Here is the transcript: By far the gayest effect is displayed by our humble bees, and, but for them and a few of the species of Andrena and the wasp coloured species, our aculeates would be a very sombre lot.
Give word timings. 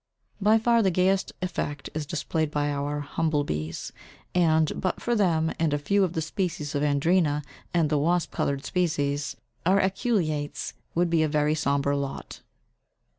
By 0.41 0.57
far 0.57 0.81
the 0.81 0.89
gayest 0.89 1.31
effect 1.43 1.91
is 1.93 2.07
displayed 2.07 2.49
by 2.49 2.71
our 2.71 3.01
humble 3.01 3.43
bees, 3.43 3.93
and, 4.33 4.81
but 4.81 4.99
for 4.99 5.13
them 5.13 5.51
and 5.59 5.75
a 5.75 5.77
few 5.77 6.03
of 6.03 6.13
the 6.13 6.23
species 6.23 6.73
of 6.73 6.81
Andrena 6.81 7.43
and 7.71 7.91
the 7.91 7.99
wasp 7.99 8.31
coloured 8.31 8.65
species, 8.65 9.35
our 9.63 9.79
aculeates 9.79 10.73
would 10.95 11.11
be 11.11 11.21
a 11.21 11.27
very 11.27 11.53
sombre 11.53 11.95
lot. 11.95 12.41